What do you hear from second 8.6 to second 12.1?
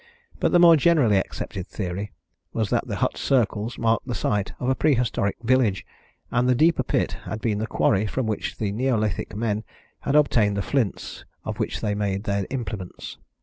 Neolithic men had obtained the flints of which they